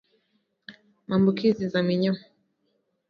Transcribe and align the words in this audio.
Maambukizi 1.07 1.63
ya 1.73 1.83
minyoo 1.87 2.19